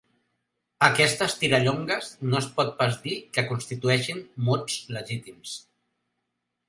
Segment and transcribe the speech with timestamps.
[0.87, 5.55] Aquestes tirallongues no es pot pas dir que constitueixin mots legítims.